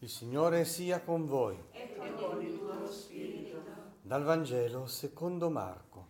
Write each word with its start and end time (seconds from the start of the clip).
Il 0.00 0.08
Signore 0.08 0.64
sia 0.64 1.00
con 1.00 1.26
voi. 1.26 1.60
E 1.72 1.96
con 1.96 2.40
il 2.40 2.56
tuo 2.56 2.88
spirito. 2.88 3.60
Dal 4.00 4.22
Vangelo 4.22 4.86
secondo 4.86 5.50
Marco. 5.50 6.06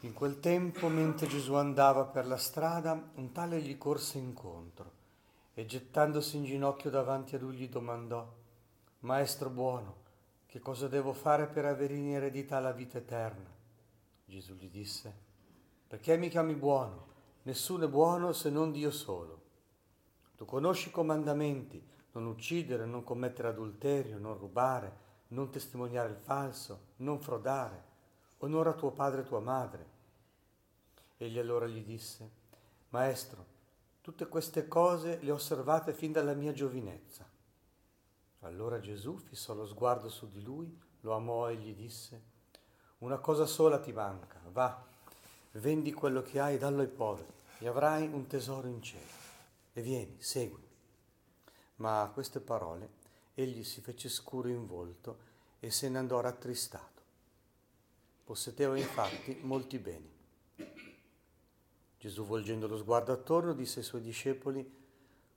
In 0.00 0.12
quel 0.12 0.40
tempo, 0.40 0.88
mentre 0.88 1.28
Gesù 1.28 1.54
andava 1.54 2.04
per 2.04 2.26
la 2.26 2.36
strada, 2.36 3.10
un 3.14 3.32
tale 3.32 3.62
gli 3.62 3.78
corse 3.78 4.18
incontro 4.18 4.92
e 5.54 5.64
gettandosi 5.64 6.36
in 6.36 6.44
ginocchio 6.44 6.90
davanti 6.90 7.36
a 7.36 7.38
lui 7.38 7.56
gli 7.56 7.68
domandò, 7.70 8.30
Maestro 8.98 9.48
buono, 9.48 9.96
che 10.44 10.58
cosa 10.58 10.88
devo 10.88 11.14
fare 11.14 11.46
per 11.46 11.64
avere 11.64 11.94
in 11.94 12.10
eredità 12.10 12.60
la 12.60 12.72
vita 12.72 12.98
eterna? 12.98 13.50
Gesù 14.26 14.52
gli 14.52 14.68
disse, 14.68 15.10
perché 15.86 16.18
mi 16.18 16.28
chiami 16.28 16.54
buono? 16.54 17.06
Nessuno 17.44 17.86
è 17.86 17.88
buono 17.88 18.32
se 18.32 18.50
non 18.50 18.72
Dio 18.72 18.90
solo. 18.90 19.43
Tu 20.44 20.50
conosci 20.50 20.88
i 20.88 20.92
comandamenti, 20.92 21.82
non 22.12 22.26
uccidere, 22.26 22.84
non 22.84 23.02
commettere 23.02 23.48
adulterio, 23.48 24.18
non 24.18 24.36
rubare, 24.36 24.92
non 25.28 25.48
testimoniare 25.48 26.10
il 26.10 26.18
falso, 26.18 26.88
non 26.96 27.18
frodare, 27.18 27.82
onora 28.40 28.74
tuo 28.74 28.90
padre 28.90 29.22
e 29.22 29.24
tua 29.24 29.40
madre. 29.40 29.86
Egli 31.16 31.38
allora 31.38 31.66
gli 31.66 31.82
disse, 31.82 32.28
Maestro, 32.90 33.46
tutte 34.02 34.28
queste 34.28 34.68
cose 34.68 35.18
le 35.22 35.30
ho 35.30 35.36
osservate 35.36 35.94
fin 35.94 36.12
dalla 36.12 36.34
mia 36.34 36.52
giovinezza. 36.52 37.26
Allora 38.40 38.80
Gesù 38.80 39.16
fissò 39.16 39.54
lo 39.54 39.64
sguardo 39.64 40.10
su 40.10 40.28
di 40.28 40.42
lui, 40.42 40.78
lo 41.00 41.14
amò 41.14 41.48
e 41.48 41.56
gli 41.56 41.74
disse, 41.74 42.20
Una 42.98 43.16
cosa 43.16 43.46
sola 43.46 43.78
ti 43.78 43.92
manca, 43.92 44.42
va, 44.52 44.84
vendi 45.52 45.90
quello 45.94 46.20
che 46.20 46.38
hai 46.38 46.56
e 46.56 46.58
dallo 46.58 46.82
ai 46.82 46.88
poveri, 46.88 47.32
e 47.60 47.66
avrai 47.66 48.06
un 48.12 48.26
tesoro 48.26 48.68
in 48.68 48.82
cielo 48.82 49.23
e 49.74 49.82
vieni, 49.82 50.16
segui. 50.20 50.66
Ma 51.76 52.00
a 52.00 52.08
queste 52.08 52.40
parole 52.40 53.02
egli 53.34 53.64
si 53.64 53.80
fece 53.80 54.08
scuro 54.08 54.48
in 54.48 54.66
volto 54.66 55.32
e 55.60 55.70
se 55.70 55.88
ne 55.88 55.98
andò 55.98 56.20
rattristato. 56.20 57.02
Possedeva 58.24 58.78
infatti 58.78 59.38
molti 59.42 59.78
beni. 59.78 60.12
Gesù, 61.98 62.24
volgendo 62.24 62.66
lo 62.66 62.78
sguardo 62.78 63.12
attorno, 63.12 63.52
disse 63.52 63.80
ai 63.80 63.84
suoi 63.84 64.00
discepoli, 64.00 64.82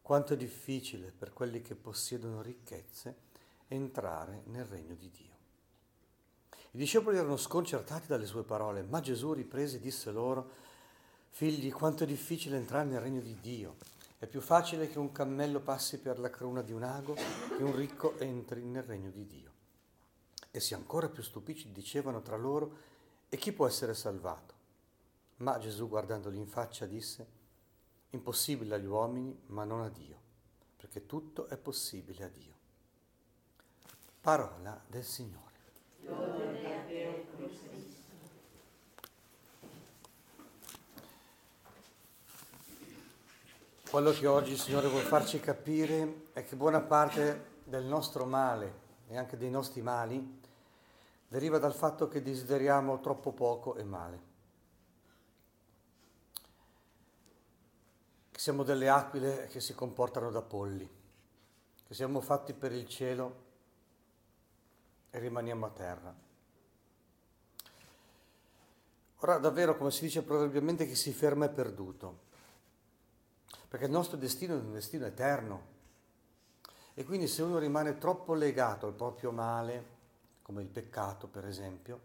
quanto 0.01 0.33
è 0.33 0.37
difficile 0.37 1.11
per 1.11 1.33
quelli 1.33 1.61
che 1.61 1.75
possiedono 1.75 2.41
ricchezze 2.41 3.25
entrare 3.67 4.43
nel 4.45 4.65
regno 4.65 4.93
di 4.95 5.09
Dio. 5.09 5.35
I 6.71 6.77
discepoli 6.77 7.17
erano 7.17 7.37
sconcertati 7.37 8.07
dalle 8.07 8.25
sue 8.25 8.43
parole, 8.43 8.83
ma 8.83 9.01
Gesù 9.01 9.33
riprese 9.33 9.77
e 9.77 9.79
disse 9.79 10.11
loro, 10.11 10.49
figli, 11.29 11.71
quanto 11.71 12.03
è 12.03 12.07
difficile 12.07 12.57
entrare 12.57 12.85
nel 12.85 12.99
regno 12.99 13.21
di 13.21 13.37
Dio. 13.39 13.75
È 14.19 14.25
più 14.25 14.41
facile 14.41 14.89
che 14.89 14.97
un 14.97 15.11
cammello 15.11 15.59
passi 15.59 15.99
per 15.99 16.17
la 16.17 16.31
cruna 16.31 16.63
di 16.63 16.71
un 16.71 16.81
ago 16.81 17.13
che 17.13 17.61
un 17.61 17.75
ricco 17.75 18.17
entri 18.17 18.63
nel 18.63 18.81
regno 18.81 19.11
di 19.11 19.27
Dio. 19.27 19.51
Essi 20.49 20.73
ancora 20.73 21.07
più 21.07 21.21
stupiti 21.21 21.71
dicevano 21.71 22.23
tra 22.23 22.35
loro, 22.35 22.77
e 23.29 23.37
chi 23.37 23.51
può 23.51 23.67
essere 23.67 23.93
salvato? 23.93 24.55
Ma 25.37 25.59
Gesù 25.59 25.87
guardandoli 25.87 26.37
in 26.37 26.47
faccia 26.47 26.87
disse, 26.87 27.27
impossibile 28.09 28.73
agli 28.73 28.87
uomini, 28.87 29.39
ma 29.47 29.63
non 29.65 29.81
a 29.81 29.89
Dio, 29.89 30.19
perché 30.77 31.05
tutto 31.05 31.45
è 31.47 31.57
possibile 31.57 32.23
a 32.23 32.29
Dio. 32.29 32.55
Parola 34.19 34.81
del 34.87 35.03
Signore. 35.03 35.53
Lode 36.01 36.75
a 36.75 36.85
te, 36.85 37.27
Cristo. 37.35 37.86
Quello 43.97 44.11
che 44.11 44.27
oggi 44.27 44.51
il 44.51 44.59
Signore 44.59 44.89
vuole 44.89 45.05
farci 45.05 45.39
capire 45.39 46.25
è 46.33 46.43
che 46.43 46.55
buona 46.55 46.81
parte 46.81 47.61
del 47.63 47.83
nostro 47.83 48.25
male 48.25 48.71
e 49.07 49.17
anche 49.17 49.37
dei 49.37 49.49
nostri 49.49 49.81
mali 49.81 50.39
deriva 51.27 51.57
dal 51.57 51.73
fatto 51.73 52.07
che 52.07 52.21
desideriamo 52.21 52.99
troppo 52.99 53.31
poco 53.31 53.73
e 53.73 53.83
male. 53.83 54.21
Che 58.29 58.39
siamo 58.39 58.61
delle 58.61 58.87
aquile 58.87 59.47
che 59.47 59.59
si 59.59 59.73
comportano 59.73 60.29
da 60.29 60.43
polli, 60.43 60.87
che 61.87 61.93
siamo 61.95 62.21
fatti 62.21 62.53
per 62.53 62.73
il 62.73 62.87
cielo 62.87 63.35
e 65.09 65.17
rimaniamo 65.17 65.65
a 65.65 65.69
terra. 65.71 66.15
Ora 69.21 69.39
davvero, 69.39 69.75
come 69.75 69.89
si 69.89 70.03
dice 70.03 70.21
proverbialmente, 70.21 70.85
chi 70.85 70.93
si 70.93 71.11
ferma 71.11 71.45
è 71.45 71.49
perduto 71.49 72.25
perché 73.67 73.85
il 73.85 73.91
nostro 73.91 74.17
destino 74.17 74.53
è 74.53 74.59
un 74.59 74.73
destino 74.73 75.05
eterno. 75.05 75.75
E 76.93 77.03
quindi 77.03 77.27
se 77.27 77.41
uno 77.41 77.59
rimane 77.59 77.97
troppo 77.97 78.33
legato 78.33 78.87
al 78.87 78.93
proprio 78.93 79.31
male, 79.31 79.95
come 80.41 80.61
il 80.61 80.67
peccato 80.67 81.27
per 81.27 81.45
esempio, 81.45 81.99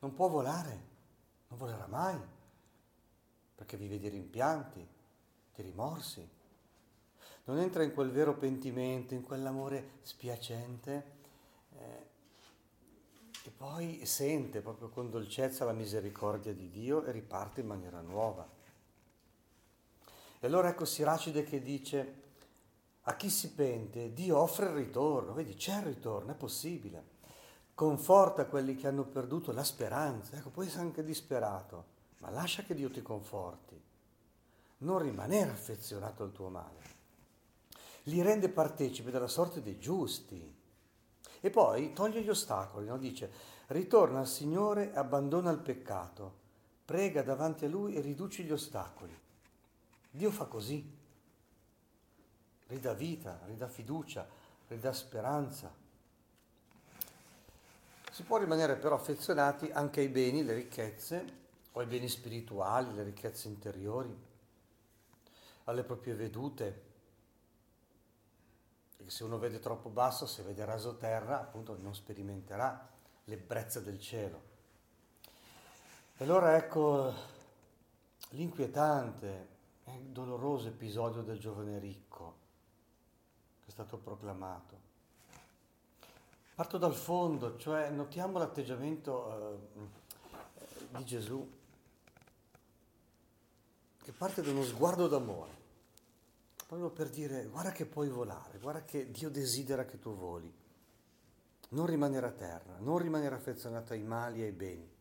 non 0.00 0.14
può 0.14 0.28
volare, 0.28 0.80
non 1.48 1.58
volerà 1.58 1.86
mai, 1.86 2.18
perché 3.54 3.76
vive 3.76 3.98
di 3.98 4.08
rimpianti, 4.08 4.86
di 5.54 5.62
rimorsi. 5.62 6.28
Non 7.44 7.58
entra 7.58 7.82
in 7.82 7.92
quel 7.92 8.10
vero 8.10 8.34
pentimento, 8.34 9.14
in 9.14 9.22
quell'amore 9.22 9.98
spiacente 10.02 11.12
eh, 11.78 12.06
e 13.44 13.50
poi 13.50 14.04
sente 14.06 14.62
proprio 14.62 14.88
con 14.88 15.10
dolcezza 15.10 15.66
la 15.66 15.72
misericordia 15.72 16.54
di 16.54 16.70
Dio 16.70 17.04
e 17.04 17.12
riparte 17.12 17.60
in 17.60 17.66
maniera 17.66 18.00
nuova. 18.00 18.48
E 20.44 20.46
allora 20.46 20.68
ecco 20.68 20.84
Siracide 20.84 21.42
che 21.42 21.62
dice, 21.62 22.14
a 23.04 23.16
chi 23.16 23.30
si 23.30 23.54
pente 23.54 24.12
Dio 24.12 24.36
offre 24.36 24.66
il 24.66 24.74
ritorno, 24.74 25.32
vedi 25.32 25.54
c'è 25.54 25.78
il 25.78 25.84
ritorno, 25.84 26.32
è 26.32 26.34
possibile, 26.34 27.02
conforta 27.74 28.44
quelli 28.44 28.76
che 28.76 28.86
hanno 28.86 29.04
perduto 29.04 29.52
la 29.52 29.64
speranza, 29.64 30.36
ecco 30.36 30.50
puoi 30.50 30.66
essere 30.66 30.82
anche 30.82 31.02
disperato, 31.02 31.84
ma 32.18 32.28
lascia 32.28 32.62
che 32.62 32.74
Dio 32.74 32.90
ti 32.90 33.00
conforti, 33.00 33.80
non 34.80 34.98
rimanere 34.98 35.50
affezionato 35.50 36.22
al 36.22 36.32
tuo 36.32 36.50
male, 36.50 36.82
li 38.02 38.20
rende 38.20 38.50
partecipi 38.50 39.10
della 39.10 39.28
sorte 39.28 39.62
dei 39.62 39.78
giusti. 39.78 40.54
E 41.40 41.48
poi 41.48 41.94
toglie 41.94 42.20
gli 42.20 42.28
ostacoli, 42.28 42.84
no? 42.84 42.98
dice 42.98 43.32
ritorna 43.68 44.18
al 44.18 44.28
Signore 44.28 44.92
e 44.92 44.98
abbandona 44.98 45.50
il 45.50 45.60
peccato, 45.60 46.34
prega 46.84 47.22
davanti 47.22 47.64
a 47.64 47.68
Lui 47.68 47.94
e 47.94 48.02
riduci 48.02 48.44
gli 48.44 48.52
ostacoli. 48.52 49.22
Dio 50.14 50.30
fa 50.30 50.44
così. 50.44 50.96
Ridà 52.68 52.94
vita, 52.94 53.40
ridà 53.46 53.66
fiducia, 53.66 54.24
ridà 54.68 54.92
speranza. 54.92 55.74
Si 58.12 58.22
può 58.22 58.38
rimanere 58.38 58.76
però 58.76 58.94
affezionati 58.94 59.72
anche 59.72 59.98
ai 59.98 60.08
beni, 60.08 60.44
le 60.44 60.54
ricchezze, 60.54 61.42
o 61.72 61.80
ai 61.80 61.86
beni 61.86 62.08
spirituali, 62.08 62.94
le 62.94 63.02
ricchezze 63.02 63.48
interiori, 63.48 64.16
alle 65.64 65.82
proprie 65.82 66.14
vedute. 66.14 66.82
Perché 68.96 69.10
se 69.10 69.24
uno 69.24 69.38
vede 69.38 69.58
troppo 69.58 69.88
basso, 69.88 70.26
se 70.26 70.44
vede 70.44 70.64
raso 70.64 70.96
terra, 70.96 71.40
appunto 71.40 71.76
non 71.76 71.92
sperimenterà 71.92 72.88
l'ebbrezza 73.24 73.80
del 73.80 73.98
cielo. 73.98 74.42
E 76.16 76.22
allora 76.22 76.54
ecco 76.54 77.12
l'inquietante, 78.28 79.53
è 79.84 79.90
il 79.90 80.08
doloroso 80.08 80.68
episodio 80.68 81.22
del 81.22 81.38
giovane 81.38 81.78
ricco 81.78 82.42
che 83.60 83.68
è 83.68 83.70
stato 83.70 83.96
proclamato. 83.96 84.92
Parto 86.54 86.78
dal 86.78 86.94
fondo, 86.94 87.56
cioè 87.56 87.90
notiamo 87.90 88.38
l'atteggiamento 88.38 89.58
eh, 89.74 90.96
di 90.96 91.04
Gesù 91.04 91.62
che 94.02 94.12
parte 94.12 94.42
da 94.42 94.50
uno 94.50 94.62
sguardo 94.62 95.08
d'amore, 95.08 95.52
proprio 96.66 96.90
per 96.90 97.08
dire 97.08 97.46
guarda 97.46 97.72
che 97.72 97.86
puoi 97.86 98.08
volare, 98.08 98.58
guarda 98.58 98.84
che 98.84 99.10
Dio 99.10 99.30
desidera 99.30 99.84
che 99.86 99.98
tu 99.98 100.14
voli, 100.14 100.52
non 101.70 101.86
rimanere 101.86 102.26
a 102.26 102.32
terra, 102.32 102.76
non 102.78 102.98
rimanere 102.98 103.34
affezionato 103.34 103.94
ai 103.94 104.02
mali 104.02 104.42
e 104.42 104.44
ai 104.44 104.52
beni. 104.52 104.92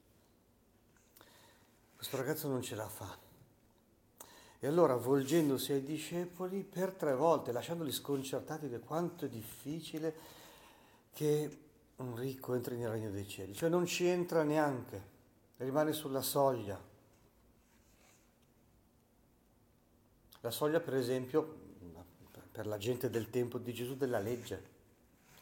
Questo 1.95 2.17
ragazzo 2.17 2.47
non 2.47 2.61
ce 2.61 2.75
la 2.75 2.87
fa, 2.87 3.15
e 4.63 4.67
allora, 4.67 4.95
volgendosi 4.95 5.73
ai 5.73 5.83
discepoli 5.83 6.63
per 6.63 6.93
tre 6.93 7.13
volte, 7.15 7.51
lasciandoli 7.51 7.91
sconcertati 7.91 8.69
di 8.69 8.79
quanto 8.79 9.25
è 9.25 9.27
difficile 9.27 10.15
che 11.11 11.57
un 11.97 12.15
ricco 12.15 12.53
entri 12.53 12.77
nel 12.77 12.87
regno 12.87 13.11
dei 13.11 13.27
cieli, 13.27 13.53
cioè 13.53 13.67
non 13.67 13.85
ci 13.85 14.05
entra 14.05 14.43
neanche, 14.43 15.01
rimane 15.57 15.91
sulla 15.91 16.21
soglia. 16.21 16.81
La 20.39 20.51
soglia, 20.51 20.79
per 20.79 20.93
esempio, 20.93 21.57
per 22.49 22.65
la 22.65 22.77
gente 22.77 23.09
del 23.09 23.29
tempo 23.29 23.57
di 23.57 23.73
Gesù, 23.73 23.97
della 23.97 24.19
legge, 24.19 24.63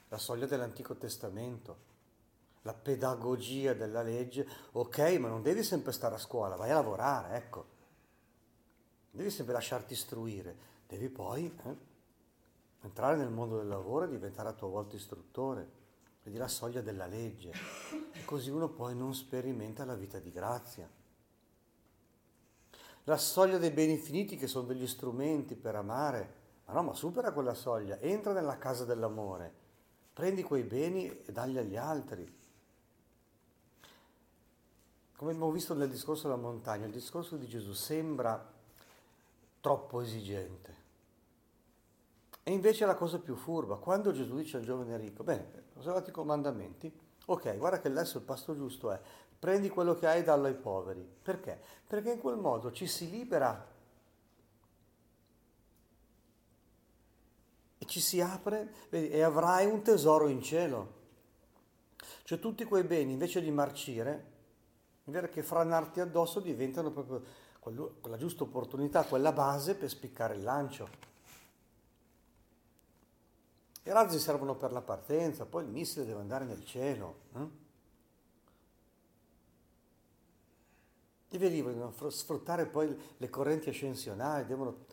la 0.08 0.18
soglia 0.18 0.48
dell'Antico 0.48 0.96
Testamento, 0.96 1.78
la 2.64 2.74
pedagogia 2.74 3.76
della 3.76 4.02
legge, 4.02 4.48
ok, 4.72 4.98
ma 5.20 5.28
non 5.28 5.44
devi 5.44 5.62
sempre 5.62 5.92
stare 5.92 6.16
a 6.16 6.18
scuola, 6.18 6.56
vai 6.56 6.72
a 6.72 6.74
lavorare, 6.74 7.36
ecco. 7.38 7.80
Devi 9.12 9.30
sempre 9.30 9.54
lasciarti 9.54 9.92
istruire, 9.94 10.56
devi 10.88 11.10
poi 11.10 11.46
eh, 11.66 11.76
entrare 12.82 13.18
nel 13.18 13.30
mondo 13.30 13.58
del 13.58 13.68
lavoro 13.68 14.06
e 14.06 14.10
diventare 14.10 14.50
a 14.50 14.54
tua 14.54 14.70
volta 14.70 14.96
istruttore. 14.96 15.80
Vedi 16.24 16.38
la 16.38 16.48
soglia 16.48 16.82
della 16.82 17.08
legge. 17.08 17.52
E 18.14 18.24
così 18.24 18.50
uno 18.50 18.70
poi 18.70 18.96
non 18.96 19.14
sperimenta 19.14 19.84
la 19.84 19.96
vita 19.96 20.20
di 20.20 20.32
grazia. 20.32 20.90
La 23.06 23.18
soglia 23.18 23.58
dei 23.58 23.72
beni 23.72 23.98
finiti 23.98 24.38
che 24.38 24.48
sono 24.48 24.68
degli 24.68 24.88
strumenti 24.88 25.56
per 25.56 25.76
amare. 25.76 26.40
Ma 26.66 26.74
no, 26.74 26.84
ma 26.84 26.94
supera 26.94 27.34
quella 27.34 27.54
soglia, 27.54 28.00
entra 28.00 28.32
nella 28.32 28.58
casa 28.58 28.86
dell'amore, 28.86 29.54
prendi 30.14 30.42
quei 30.42 30.64
beni 30.64 31.06
e 31.26 31.32
dagli 31.32 31.58
agli 31.58 31.76
altri. 31.76 32.40
Come 35.18 35.32
abbiamo 35.32 35.52
visto 35.52 35.74
nel 35.74 35.90
discorso 35.90 36.30
della 36.30 36.40
montagna, 36.40 36.86
il 36.86 36.94
discorso 36.94 37.36
di 37.36 37.48
Gesù 37.48 37.74
sembra 37.74 38.60
troppo 39.62 40.02
esigente. 40.02 40.80
E 42.44 42.52
invece 42.52 42.84
è 42.84 42.88
la 42.88 42.96
cosa 42.96 43.20
più 43.20 43.36
furba. 43.36 43.78
Quando 43.78 44.12
Gesù 44.12 44.36
dice 44.36 44.58
al 44.58 44.64
giovane 44.64 44.98
ricco, 44.98 45.24
bene, 45.24 45.66
osservate 45.76 46.10
i 46.10 46.14
comandamenti, 46.14 46.92
ok, 47.26 47.58
guarda 47.58 47.80
che 47.80 47.88
adesso 47.88 48.18
il 48.18 48.24
passo 48.24 48.56
giusto 48.56 48.92
è 48.92 49.00
prendi 49.42 49.70
quello 49.70 49.96
che 49.96 50.06
hai 50.06 50.20
e 50.20 50.24
dallo 50.24 50.46
ai 50.46 50.54
poveri. 50.54 51.04
Perché? 51.22 51.60
Perché 51.88 52.12
in 52.12 52.20
quel 52.20 52.38
modo 52.38 52.72
ci 52.72 52.86
si 52.86 53.10
libera 53.10 53.70
e 57.80 57.86
ci 57.86 58.00
si 58.00 58.22
apre 58.22 58.72
e 58.90 59.20
avrai 59.24 59.66
un 59.66 59.82
tesoro 59.82 60.28
in 60.28 60.44
cielo. 60.44 61.00
Cioè 62.24 62.38
tutti 62.38 62.64
quei 62.66 62.84
beni 62.84 63.14
invece 63.14 63.42
di 63.42 63.50
marcire, 63.50 64.26
invece 65.06 65.30
che 65.30 65.42
franarti 65.42 66.00
addosso 66.02 66.40
diventano 66.40 66.92
proprio 66.92 67.24
quella 67.62 68.18
giusta 68.18 68.44
opportunità, 68.44 69.06
quella 69.06 69.32
base 69.32 69.76
per 69.76 69.90
spiccare 69.90 70.36
il 70.36 70.42
lancio. 70.42 70.90
I 73.84 73.92
razzi 73.92 74.20
servono 74.20 74.56
per 74.56 74.72
la 74.72 74.82
partenza, 74.82 75.46
poi 75.46 75.64
il 75.64 75.70
missile 75.70 76.06
deve 76.06 76.20
andare 76.20 76.46
nel 76.46 76.66
cielo. 76.66 77.16
Eh? 77.36 77.60
Velivoli 81.38 81.76
devono 81.76 82.10
sfruttare 82.10 82.66
poi 82.66 82.96
le 83.18 83.30
correnti 83.30 83.70
ascensionali, 83.70 84.46
devono... 84.46 84.86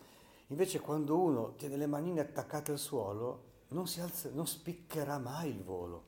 invece 0.48 0.78
quando 0.80 1.18
uno 1.18 1.54
tiene 1.56 1.76
le 1.76 1.86
manine 1.86 2.20
attaccate 2.20 2.70
al 2.70 2.78
suolo 2.78 3.46
non, 3.68 3.86
alza, 4.00 4.30
non 4.32 4.46
spiccherà 4.46 5.18
mai 5.18 5.50
il 5.50 5.62
volo. 5.62 6.04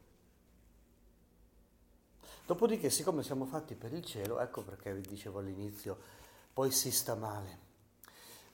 Dopodiché, 2.46 2.90
siccome 2.90 3.22
siamo 3.22 3.44
fatti 3.44 3.74
per 3.74 3.92
il 3.92 4.04
cielo, 4.04 4.40
ecco 4.40 4.62
perché 4.62 4.94
vi 4.94 5.02
dicevo 5.02 5.38
all'inizio, 5.38 5.98
poi 6.52 6.70
si 6.70 6.90
sta 6.90 7.14
male. 7.14 7.58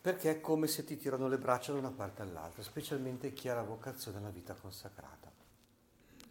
Perché 0.01 0.31
è 0.31 0.41
come 0.41 0.67
se 0.67 0.85
ti 0.85 0.97
tirano 0.97 1.29
le 1.29 1.39
braccia 1.39 1.73
da 1.73 1.79
una 1.79 1.91
parte 1.91 2.23
all'altra, 2.23 2.63
specialmente 2.63 3.33
chi 3.33 3.49
ha 3.49 3.55
la 3.55 3.63
vocazione 3.63 4.19
alla 4.19 4.31
vita 4.31 4.55
consacrata. 4.55 5.33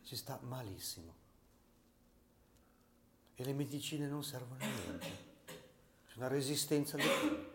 Si 0.01 0.15
sta 0.15 0.39
malissimo. 0.41 1.13
E 3.35 3.43
le 3.43 3.53
medicine 3.53 4.07
non 4.07 4.23
servono 4.23 4.63
a 4.63 4.67
niente 4.67 5.33
una 6.15 6.27
resistenza 6.27 6.97
di 6.97 7.03
più. 7.03 7.53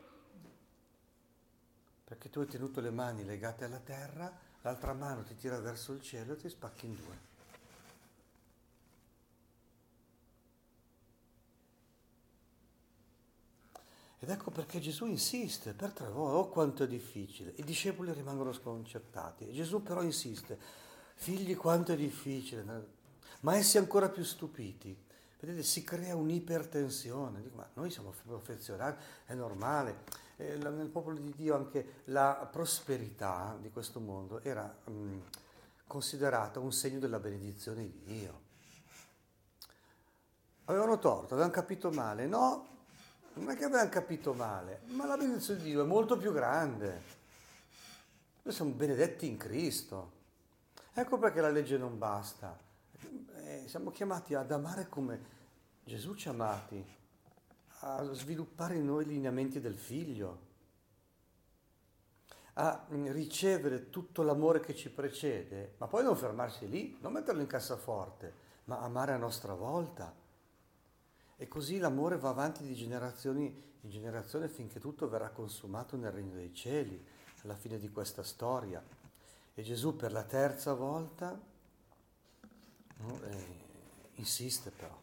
Perché 2.05 2.29
tu 2.29 2.41
hai 2.41 2.47
tenuto 2.47 2.81
le 2.81 2.91
mani 2.91 3.25
legate 3.25 3.65
alla 3.65 3.79
terra, 3.79 4.37
l'altra 4.63 4.93
mano 4.93 5.23
ti 5.23 5.37
tira 5.37 5.59
verso 5.61 5.93
il 5.93 6.03
cielo 6.03 6.33
e 6.33 6.37
ti 6.37 6.49
spacchi 6.49 6.87
in 6.87 6.95
due. 6.95 7.30
Ed 14.31 14.37
ecco 14.37 14.53
perché 14.53 14.79
Gesù 14.79 15.07
insiste 15.07 15.73
per 15.73 15.91
tre 15.91 16.09
volte, 16.09 16.37
oh 16.37 16.49
quanto 16.51 16.85
è 16.85 16.87
difficile. 16.87 17.53
I 17.57 17.65
discepoli 17.65 18.13
rimangono 18.13 18.53
sconcertati. 18.53 19.53
Gesù 19.53 19.83
però 19.83 20.03
insiste, 20.03 20.57
figli 21.17 21.57
quanto 21.57 21.91
è 21.91 21.97
difficile, 21.97 22.65
ma 23.41 23.57
essi 23.57 23.77
ancora 23.77 24.09
più 24.09 24.23
stupiti. 24.23 24.97
Vedete, 25.41 25.65
si 25.65 25.83
crea 25.83 26.15
un'ipertensione. 26.15 27.43
Dico, 27.43 27.57
ma 27.57 27.69
noi 27.75 27.91
siamo 27.91 28.15
perfezionati, 28.25 29.03
è 29.27 29.35
normale. 29.35 30.05
Eh, 30.37 30.57
nel 30.59 30.91
popolo 30.91 31.17
di 31.17 31.33
Dio 31.35 31.57
anche 31.57 32.03
la 32.05 32.49
prosperità 32.49 33.59
di 33.61 33.71
questo 33.71 33.99
mondo 33.99 34.41
era 34.43 34.63
mh, 34.85 35.19
considerata 35.89 36.61
un 36.61 36.71
segno 36.71 37.01
della 37.01 37.19
benedizione 37.19 37.83
di 37.83 38.01
Dio. 38.05 38.41
Avevano 40.67 41.01
torto, 41.01 41.35
avevano 41.35 41.53
capito 41.53 41.91
male. 41.91 42.29
No, 42.29 42.79
non 43.35 43.51
è 43.51 43.57
che 43.57 43.65
avevano 43.65 43.89
capito 43.89 44.33
male, 44.35 44.81
ma 44.87 45.07
la 45.07 45.17
benedizione 45.17 45.61
di 45.61 45.71
Dio 45.71 45.83
è 45.83 45.87
molto 45.87 46.17
più 46.17 46.33
grande. 46.33 47.19
Noi 48.43 48.55
siamo 48.55 48.73
benedetti 48.73 49.27
in 49.27 49.37
Cristo. 49.37 50.19
Ecco 50.93 51.19
perché 51.19 51.41
la 51.41 51.51
legge 51.51 51.79
non 51.79 51.99
basta 51.99 52.69
eh, 53.51 53.65
siamo 53.67 53.91
chiamati 53.91 54.35
ad 54.35 54.51
amare 54.53 54.89
come 54.89 55.39
Gesù 55.83 56.15
ci 56.15 56.29
ha 56.29 56.31
amati, 56.31 56.85
a 57.81 58.03
sviluppare 58.13 58.77
in 58.77 58.87
noi 58.87 59.05
i 59.05 59.09
lineamenti 59.09 59.61
del 59.61 59.77
figlio, 59.77 60.49
a 62.55 62.87
ricevere 62.89 63.91
tutto 63.91 64.23
l'amore 64.23 64.61
che 64.61 64.75
ci 64.75 64.91
precede, 64.91 65.75
ma 65.79 65.89
poi 65.89 66.05
non 66.05 66.17
fermarsi 66.17 66.69
lì, 66.69 66.97
non 67.01 67.13
metterlo 67.13 67.41
in 67.41 67.47
cassaforte, 67.47 68.49
ma 68.65 68.79
amare 68.79 69.13
a 69.13 69.17
nostra 69.17 69.55
volta. 69.55 70.15
E 71.41 71.49
così 71.49 71.79
l'amore 71.79 72.19
va 72.19 72.29
avanti 72.29 72.63
di 72.63 72.75
generazioni 72.75 73.69
in 73.81 73.89
generazione 73.89 74.47
finché 74.47 74.79
tutto 74.79 75.09
verrà 75.09 75.31
consumato 75.31 75.97
nel 75.97 76.13
regno 76.13 76.35
dei 76.35 76.53
cieli, 76.53 77.03
alla 77.45 77.57
fine 77.57 77.79
di 77.79 77.89
questa 77.89 78.23
storia. 78.23 78.85
E 79.55 79.63
Gesù 79.63 79.97
per 79.97 80.13
la 80.13 80.23
terza 80.23 80.75
volta 80.75 81.41
no? 82.97 83.21
eh, 83.23 83.47
insiste 84.17 84.71
però. 84.71 84.95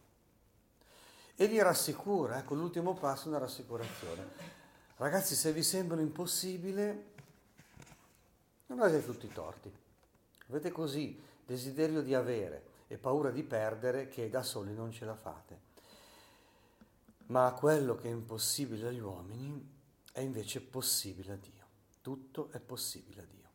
E 1.34 1.46
li 1.46 1.60
rassicura, 1.60 2.38
ecco 2.38 2.54
l'ultimo 2.54 2.94
passo 2.94 3.26
una 3.26 3.38
rassicurazione. 3.38 4.24
Ragazzi, 4.96 5.34
se 5.34 5.52
vi 5.52 5.64
sembra 5.64 6.00
impossibile, 6.00 7.04
non 8.66 8.80
avete 8.80 9.04
tutti 9.04 9.26
i 9.26 9.32
torti. 9.32 9.72
Avete 10.50 10.70
così 10.70 11.20
desiderio 11.44 12.00
di 12.00 12.14
avere 12.14 12.62
e 12.86 12.96
paura 12.96 13.32
di 13.32 13.42
perdere 13.42 14.06
che 14.06 14.30
da 14.30 14.44
soli 14.44 14.72
non 14.72 14.92
ce 14.92 15.04
la 15.04 15.16
fate. 15.16 15.66
Ma 17.28 17.52
quello 17.52 17.94
che 17.94 18.08
è 18.08 18.12
impossibile 18.12 18.88
agli 18.88 19.00
uomini 19.00 19.76
è 20.12 20.20
invece 20.20 20.60
possibile 20.60 21.32
a 21.32 21.36
Dio. 21.36 21.66
Tutto 22.02 22.50
è 22.52 22.60
possibile 22.60 23.22
a 23.22 23.26
Dio. 23.26 23.48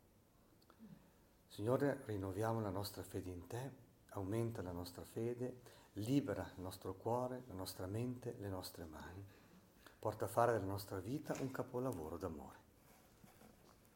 Signore, 1.47 2.01
rinnoviamo 2.05 2.59
la 2.61 2.69
nostra 2.69 3.03
fede 3.03 3.29
in 3.29 3.47
Te 3.47 3.83
aumenta 4.13 4.61
la 4.61 4.71
nostra 4.71 5.03
fede, 5.03 5.61
libera 5.93 6.49
il 6.55 6.61
nostro 6.61 6.95
cuore, 6.95 7.43
la 7.47 7.53
nostra 7.53 7.85
mente, 7.85 8.35
le 8.39 8.49
nostre 8.49 8.85
mani, 8.85 9.25
porta 9.99 10.25
a 10.25 10.29
fare 10.29 10.53
della 10.53 10.65
nostra 10.65 10.99
vita 10.99 11.35
un 11.39 11.51
capolavoro 11.51 12.17
d'amore. 12.17 12.61